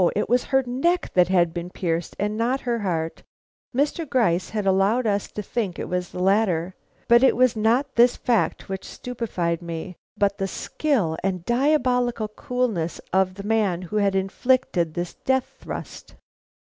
[0.15, 3.21] it was her neck that had been pierced, and not her heart.
[3.71, 4.09] Mr.
[4.09, 6.73] Gryce had allowed us to think it was the latter,
[7.07, 12.99] but it was not this fact which stupefied me, but the skill and diabolical coolness
[13.13, 16.15] of the man who had inflicted this death thrust.